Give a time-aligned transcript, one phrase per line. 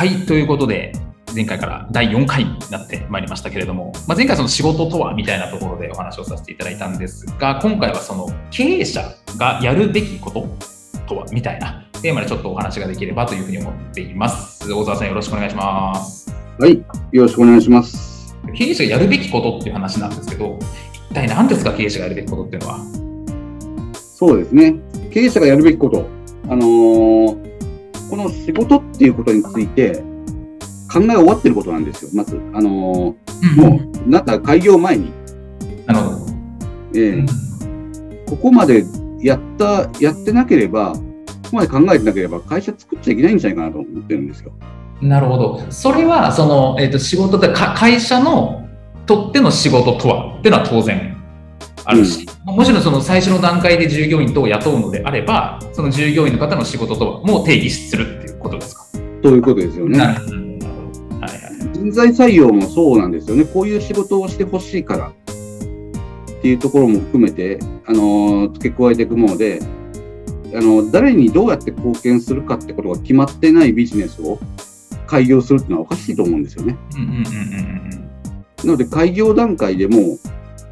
[0.00, 0.92] はい、ということで
[1.34, 10.48] 前回から第4回になってまいりましたけれども、まあ、前回その仕事とはみたいなところでお話をさせていただいたんですが今回はその経営者がやるべきこと
[11.06, 18.34] とはみたいなテーマでちょっとお話ができればというふうに思っています大沢さんよろしくお願いしますはい、よろしくお願いします。
[18.54, 20.58] 経営者がやるべきことっていう話なんですけど
[21.10, 22.78] 一体何ですか経営者がやるべきことっていうのは？
[23.92, 24.76] そうですね。
[25.10, 26.08] 経営者がやるべきこと。
[26.48, 27.39] あのーこ
[28.24, 30.02] の仕事っていうことについて
[30.92, 32.10] 考え終わってることなんですよ。
[32.14, 35.12] まず、あのーもう、なんか開業前に、
[35.86, 36.26] なるほど、
[36.94, 37.26] えー
[38.28, 38.84] ここまで
[39.20, 41.00] やった、やってなければ、こ
[41.50, 44.52] こまで考えてなければ会社作っちゃいけないんじゃないかなと思ってるんですよ。
[45.02, 45.66] なるほど。
[45.70, 48.68] それは、その、えっ、と、仕事で、か会社の
[49.06, 50.36] とっての仕事とは？
[50.38, 51.09] っていうのは当然
[51.84, 58.84] あるし、もちろんその最初の段階で従業員等を雇うのであれば、その従業員の方の仕事とはもう定義するっていうことですか？
[59.22, 59.98] そういうことですよね。
[59.98, 60.20] はいはい。
[61.72, 63.44] 人材採用もそうなんですよね。
[63.44, 65.12] こういう仕事をしてほしいからっ
[66.42, 69.60] ていうところも含めて、あの付け加えていくもので、
[70.54, 74.38] あの誰にどうやって貢献するかってことが決まってないビジネスを
[75.06, 76.76] 開業するっていうのはおかしいと思うんですよね。
[76.94, 77.16] うんうんうんう
[77.96, 78.10] ん
[78.62, 80.18] なので開業段階でも、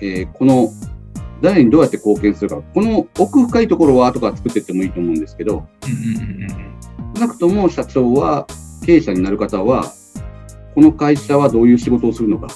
[0.00, 0.70] えーこの
[1.40, 5.66] 誰にどうやって貢献するか、この奥深いところは後から作っていってもいいと思うんですけど、
[7.14, 8.46] 少なくとも社長は、
[8.84, 9.92] 経営者になる方は、
[10.74, 12.48] この会社はどういう仕事をするのか、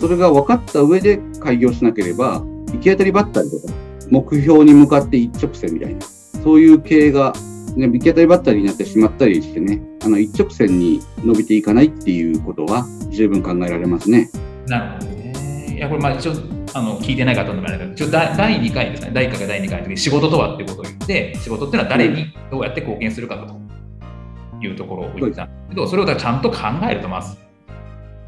[0.00, 2.42] それが分かった上で開業しなければ、
[2.72, 3.72] 行き当たりばったりとか、
[4.10, 6.00] 目標に向かって一直線みたいな、
[6.42, 7.32] そういう経営が、
[7.76, 14.30] ね、行き当たりばったりになってしまったりしてね、あの一直線に伸びていかないっていうことは十分考えられますね。
[14.66, 15.74] なるほどね。
[15.76, 19.10] いや、これ、まあ、一応、あの、聞いてない方のあれだけど、第、第2回ですね。
[19.14, 26.58] 第1回か第2回の時に仕事とはってことを言って、仕事っていうのは誰にどうやって貢献するかというところを言ったんですけど、それをちゃんと考
[26.90, 27.38] えると、まず。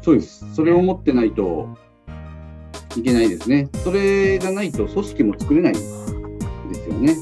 [0.01, 0.51] そうです。
[0.55, 1.69] それを持ってないと
[2.97, 3.69] いけないですね。
[3.83, 6.11] それがないと組織も作れないです
[6.89, 7.15] よね。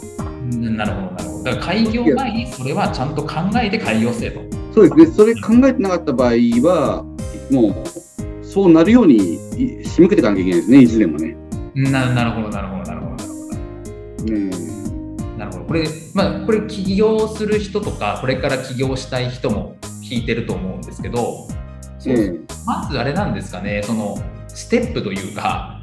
[0.50, 1.44] なるほど、なるほど。
[1.44, 4.40] だから開業前にそれはちゃんと考えて開業せえと。
[4.74, 5.06] そうですね。
[5.08, 6.32] それ考えてなかった場合
[6.64, 7.04] は、
[7.52, 8.07] もう
[8.58, 11.38] そうなるようにい仕向けていかなきゃいけないですね、いずれもね。
[11.76, 13.38] ななるほど、なるほど、なるほど、なるほ
[14.26, 14.34] ど。
[14.34, 15.66] うんなるほど。
[15.66, 21.48] これ、まあ、これ起業する人とか、これから起業したい人も聞いてると思うんですけど、
[22.00, 25.80] そうええまずあれなんですかね、そのステップというか、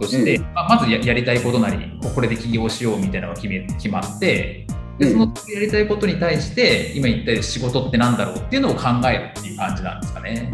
[0.00, 1.78] として、ええまあまずややりたいことなり、
[2.12, 4.66] これで起業しようみたいなのが決め決まって、
[4.98, 10.52] えでえそのやりたいことに対して、今言ったように仕事ってなんだろうっていうのを考えるっていう感じなんですかね。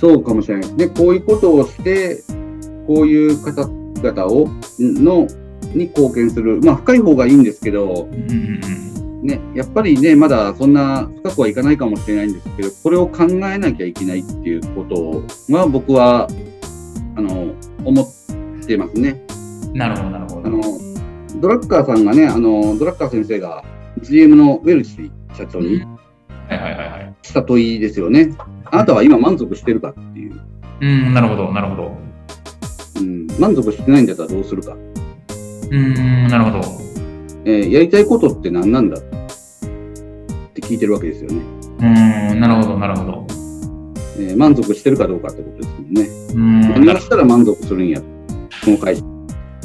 [0.00, 0.88] そうかもしれないで。
[0.88, 2.22] こういうことをして、
[2.86, 5.26] こういう方々をの
[5.74, 8.30] に貢献する、まあ、深い方がいいんですけど、うんうん
[8.64, 15.22] うんね、やっぱりね、まだそんな深くはいかないかもしれないんですけど、これを考えなきゃいけないっていうこと
[15.52, 16.26] は、僕は
[17.16, 17.52] あの
[17.84, 19.22] 思ってますね。
[19.74, 20.46] なるほど、なるほど。
[20.46, 20.60] あの
[21.40, 23.62] ドラッカーさんがね、あのドラッカー先生が
[24.00, 25.82] GM のウェルチ社長に
[26.50, 27.14] はいはいはいはい。
[27.22, 28.34] した問いですよね。
[28.64, 30.40] あなたは今満足してるかっていう。
[30.80, 31.96] うん、なるほど、なるほど。
[33.00, 34.76] うん、満足してないんだったらどうするか。
[35.70, 36.60] うん、なるほど。
[37.44, 39.02] えーやりたいことって何なんだっ
[40.54, 41.40] て聞いてるわけですよね。
[41.80, 43.26] うん、なるほど、なるほど。
[44.18, 46.08] えー満足してるかどうかってことですもんね。
[46.34, 48.06] うん、何をしたら満足するんや、こ
[48.66, 49.02] の会社。
[49.02, 49.06] う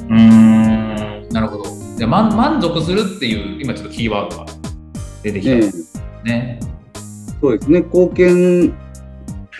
[0.09, 1.63] ーんなるほど。
[1.97, 4.45] で満満足するっていう、今ちょっとキーワードが
[5.23, 6.59] 出てきたんえですーね。
[7.45, 8.73] そうですね、貢献、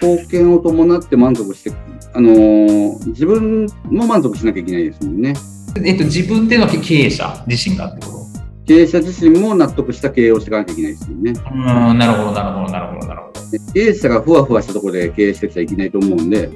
[0.01, 1.71] 貢献を伴って満足して、
[2.13, 5.35] あのー自分も満足しなきゃいけないですもんね。
[5.83, 8.17] えっと、自分っていうのは経営者自身がってこと？
[8.65, 11.33] 経営者自身も納得した経営をしていかなきゃいけないですよね。
[11.51, 13.51] うん、なるほど、なるほど、なるほど、なるほど。
[13.51, 16.49] で経営者がふわふわしたところで経営してちゃいけないと思うんで、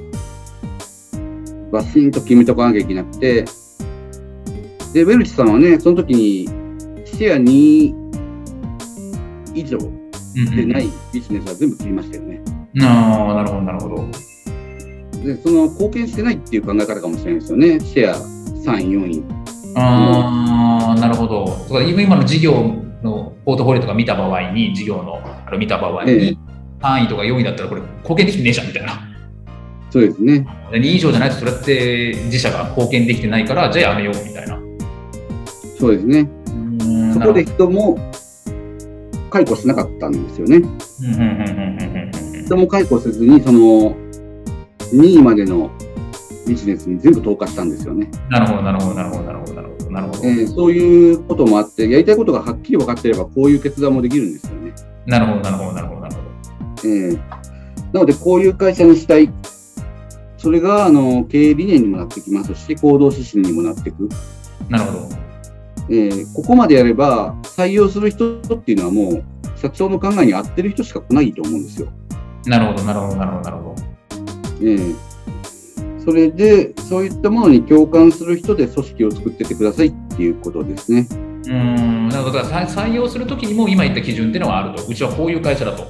[1.70, 3.44] バシンと決めとかなきゃいけなくて、
[4.92, 6.48] で、ウェルチさんはね、その時に
[7.06, 7.94] シェア2
[9.54, 9.78] 以上
[10.36, 12.40] うんうんでないビジネスは全部切りましたよね。
[12.82, 14.06] ああ、なるほど、なるほど。
[15.24, 17.80] で、その貢献してないっていう考え方かもしれないですよね。
[17.80, 19.24] シェア3位、4位。
[19.76, 21.46] ああ、なるほど。
[21.68, 22.52] そ今今の事業
[23.02, 26.38] のポートフォリオとか見た場合に、事業のあれ見た場合ええに、
[26.80, 28.92] 3位とか4位だったらこれ貢献できてねえじゃんみたいな。
[29.90, 30.46] そうですね。
[30.70, 34.58] で2位以上じゃないとそれって自社が貢献できてないから、じゃあやめようみたいな。
[35.78, 36.28] そうですね。
[37.12, 37.98] そこで人も
[39.30, 40.56] 解雇しなかったんですよね。
[40.58, 43.94] うんうんうんうんうんうん人も解雇せずに、その
[44.92, 45.70] 2位までの
[46.48, 48.10] ビジネスに全部投下したんですよね。
[48.28, 50.28] なるほど、なるほど、なるほど、なるほど、なるほど、なるほど。
[50.28, 54.72] えーそういうこともあって、やりたいことがはっきり分かっていれば、こういう決断もできるんですよね。
[55.06, 56.20] なるほど、なるほど、なるほど、なるほ
[56.82, 56.88] ど。
[56.88, 57.18] えー
[57.92, 59.30] なので、こういう会社にしたい。
[60.38, 64.08] それがあの経営理念にもなってきますし、行動指針にもなっていく。
[64.68, 65.08] なるほど。
[65.88, 69.24] えーここまでやれば、採用する人っていうのはもう、
[69.58, 71.88] 社長の考えに合ってる人しか来ないと思うんですよ。
[72.46, 73.82] なるほど、なるほど、なるほど、なるほど。
[74.62, 75.10] えー
[76.02, 81.06] それで、そういったものに共感する人で組織を作ってってくださいっていうことですね。
[81.10, 82.38] うーん、なるほど。
[82.38, 84.86] だからさ採用するときにも今言った基準っていうのはあると。
[84.86, 85.88] うちはこういう会社だと。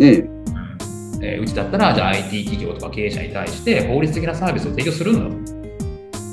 [0.00, 0.28] えー
[1.22, 5.52] えーうちだったら、じゃあ IT 企業とか経営者に対して法律的なサービスを提供するんだと。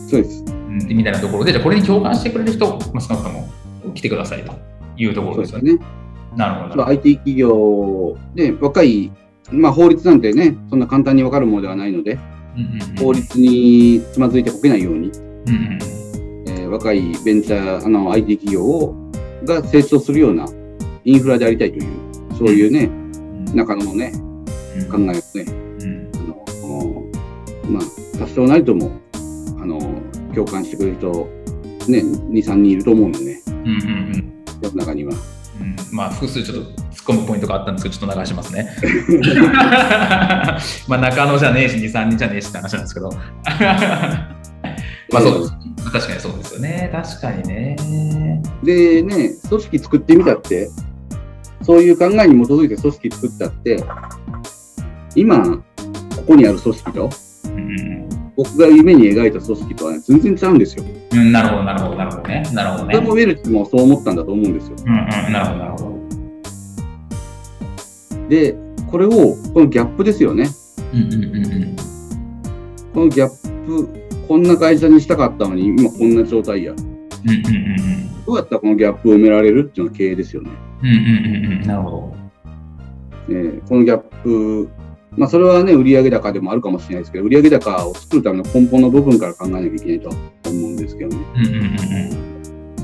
[0.10, 0.44] そうです。
[0.48, 3.50] うんみたいなところで、じゃあこれに共感してくれる人、まあ、少なくとも
[3.94, 4.54] 来てくださいと
[4.98, 5.74] いうところですよね。
[5.74, 5.80] ね。
[6.36, 6.88] なるほど。
[6.88, 9.12] IT 企業で若い、
[9.52, 12.14] まあ、法律なんてね、そんな簡単に分かるものではないので、
[12.56, 15.80] うんうんうん法律につまずいてこけないように、うんうん
[16.48, 18.96] えー若いベンチャー、あの IT 企業を
[19.44, 20.46] が成長するような
[21.04, 25.52] インフラでありたいという、そういうね、うん中野のね、うん考えをね、
[25.82, 27.12] うんあのお
[27.68, 28.92] まあ、多少なりとも、
[29.60, 29.80] あの
[30.34, 31.12] 共感してくれる人、
[31.90, 33.80] ね、2、3人いると思うのでね、うんうん
[34.16, 34.34] うん
[34.76, 35.14] 中には。
[35.60, 36.78] うんまあ、複数ちょっと突っ
[37.18, 38.68] 込むポイントがあったんですけど、ちょっと流しますね。
[40.88, 43.12] まあ、中野じゃねえし、2、3人じゃねえしって話なんですけど。
[45.12, 45.52] まあ、そうです。
[45.92, 46.90] 確かにそうですよね。
[46.92, 47.76] 確かにね。
[48.64, 50.72] でね、組織作ってみたって、
[51.62, 53.84] そういう考えに基づいて組織作ったって、
[55.16, 55.62] 今、こ
[56.28, 57.12] こにある組織と、うん
[58.36, 60.84] 僕が夢に描いた組織とは、全然違うんですよ。
[61.12, 62.44] うんうん、なるほど、なるほど、なるほどね。
[62.54, 62.96] なるほどね。
[62.96, 64.76] それもウェルチもそう思ったんだと思うんですよ。
[64.86, 65.94] うんうん、なるほど、なるほど。
[68.30, 68.56] で、
[68.90, 69.10] これを、
[69.54, 70.50] このギャップですよね。
[70.94, 71.76] うんうんうんうん。
[72.94, 73.90] このギャップ、
[74.28, 76.74] こんな会社にしたかったのに、今こんな状態や。
[76.74, 80.52] うんうんうんどうやったらこのギャップを埋められるっていうのが経営ですよね。
[80.82, 80.88] うん。
[80.88, 81.62] うんうんうんうん。
[81.68, 82.16] なるほど。
[83.30, 84.70] えーこのギャップ、
[85.16, 90.16] まあ、それはね、売上高でもあるかもしれないですけど、売上高を作るための根本の部分から考えなきゃいけないとは
[90.46, 91.26] 思うんですけどね。
[91.36, 91.64] うんうんうん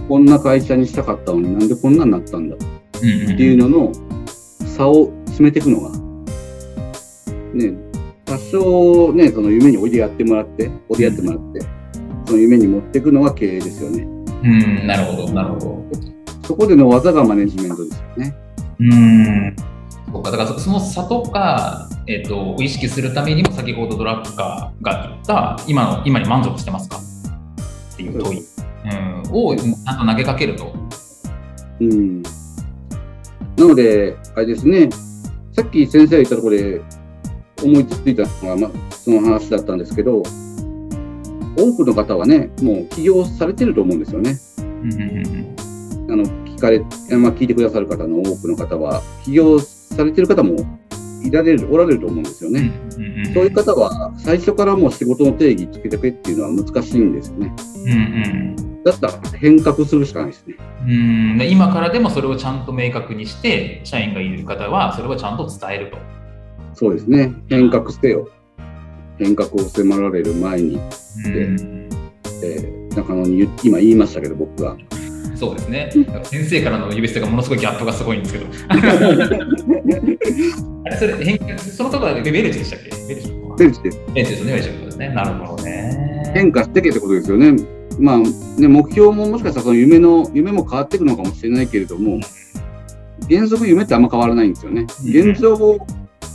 [0.01, 0.07] うん。
[0.07, 2.55] こんな会社にしたかったのになんでこんなになったんだ？
[2.55, 2.59] っ
[2.99, 3.91] ていうのの
[4.27, 5.91] 差を詰めていくのが、
[7.53, 7.73] ね、
[8.25, 11.61] 多少ね、その夢に追いやってもらって、追いやってもらって、
[12.25, 14.03] その夢に持っていくのが経営ですよね。
[14.03, 15.85] うん、なるほど、なるほど。
[16.47, 18.35] そこでの技がマネジメントですよね。
[18.79, 19.55] うん。
[20.11, 26.97] そうか、だからその差とか、えっ、と、意識するためにも、先ほどドラッカーが言った、今の、今に満足してますか？
[26.97, 30.73] っていう問い、うん、をちゃんと投げかけると。
[31.81, 32.23] うん。
[32.23, 32.29] な
[33.67, 34.89] ので、あれですね、
[35.51, 36.81] さっき先生が言ったところで
[37.63, 40.23] 思いついたのが、まあ、その話だったんですけど、
[41.57, 44.39] 多くの方はね、もう起業されてると思うんですよね。
[44.57, 45.01] うんうん
[46.07, 46.13] うん。
[46.13, 49.59] あの聞かれ、まあ、聞いてくださる方の多くの方は、起業
[49.99, 50.55] されてる方も
[51.23, 52.71] いられる、おられると思うんですようんね。
[52.95, 57.53] うんうんうんそういう方は、最初からもう仕事の定義つけてくれっていうのは難しいんですよね。
[57.85, 60.55] うんうんだったら変革するしかないですね。
[60.81, 65.97] うんで今からでもそれをちゃんと明確にして、社員がいる方はそれをちゃんと伝えると。
[66.73, 67.33] そうですね。
[67.49, 68.29] 変革せよ。
[69.17, 70.79] 変革を迫られる前に、
[71.25, 71.89] うん
[72.41, 74.75] えー中野に言今言いましたけど、僕が。
[75.39, 75.89] そうですね。
[76.23, 78.45] 先生からの指捨てがものすごいギャップがすごいんですけど。
[80.85, 82.89] あれそれ変化そのところはベルチでしたっけ？
[83.07, 85.09] ベルチベルチですベルチですね、ベルチですね。
[85.09, 86.31] なるほどね。
[86.33, 87.55] 変化してけってことですよね。
[87.99, 92.19] まあ、ね、目標ももしかしたらその夢の、夢も変わっていくのかもしれないけれども、
[93.29, 94.85] 原則夢ってあんま変わらないんですよね。
[95.03, 95.79] うん現状を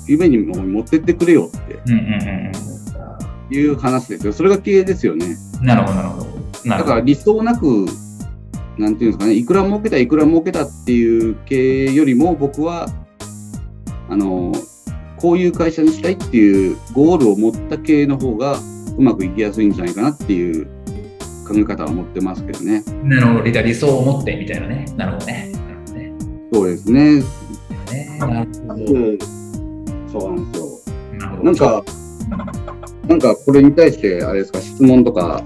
[0.06, 4.32] 夢にも持ってってくれよってうんうんうんいう話ですよ。
[4.32, 5.36] それが経営ですよね。
[5.60, 5.66] うん。
[5.66, 6.24] なるほど、なるほど。
[6.24, 7.86] なるほどだから理想なく、
[8.78, 12.88] なんていうんですかね、いくら儲けた、いくら儲けたっていう経営よりも、僕は、
[14.08, 14.52] あの、
[15.16, 18.58] こういう会社にしたいっていうゴールを持った経営の方が
[18.98, 20.66] うまくいきやすいんじゃないかなっていう
[21.46, 22.82] 考え方は持ってますけどね。
[23.04, 24.86] なるほど、理理想を持ってみたいなね。
[24.96, 25.52] なるほどね。
[25.52, 26.12] なるほどね。
[26.52, 27.20] そうですね。
[27.92, 30.20] ねなるほど。
[30.20, 30.80] そうなんですよ。
[31.18, 31.84] なるほどなんか、
[33.08, 35.42] なんかこれに対して、あれですか、質問とか、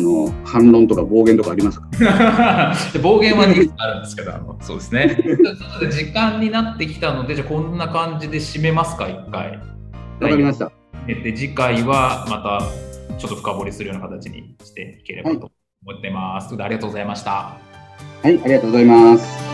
[0.00, 1.88] あの、反論とか暴言とかありますか？
[3.02, 5.16] 暴言はいくつかあるんですけど、あのそうですね。
[5.22, 9.58] ちょっと時間になってきたので、じゃあこんな感じで締めますか、一回。
[10.20, 10.72] わかりました。
[11.06, 12.38] で次回はま
[13.08, 15.50] たちょっと深掘りするような形にしていければと
[15.86, 16.48] 思ってます。
[16.48, 17.30] それではありがとうございました。
[17.30, 17.56] は
[18.24, 19.49] い、ありがとうございます。